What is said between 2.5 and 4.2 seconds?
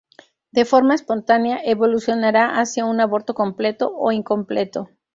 hacia un aborto completo o